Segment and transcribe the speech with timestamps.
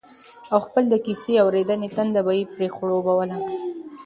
[0.53, 3.37] او خپل د کيسې اورېدنې تنده به يې پرې خړوبوله